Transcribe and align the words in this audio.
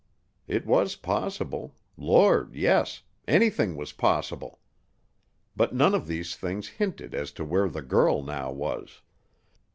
It 0.47 0.65
was 0.65 0.95
possible 0.95 1.75
Lord, 1.95 2.55
yes, 2.55 3.03
anything 3.27 3.75
was 3.75 3.91
possible. 3.93 4.59
But 5.55 5.75
none 5.75 5.93
of 5.93 6.07
these 6.07 6.35
things 6.35 6.67
hinted 6.67 7.13
as 7.13 7.31
to 7.33 7.45
where 7.45 7.69
the 7.69 7.83
girl 7.83 8.23
now 8.23 8.51
was. 8.51 9.03